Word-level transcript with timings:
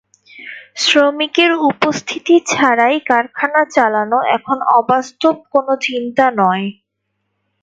শ্রমিকের 0.77 1.51
উপস্থিতি 1.69 2.35
ছাড়াই 2.51 2.95
কারখানা 3.09 3.61
চালানো 3.75 4.17
এখন 4.35 4.57
অবাস্তব 4.79 5.35
কোনো 5.53 5.73
চিন্তা 5.85 6.25
নয়। 6.39 6.65